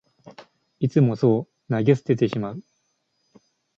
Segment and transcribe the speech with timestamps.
[0.79, 2.63] いつもそう投げ捨ててしまう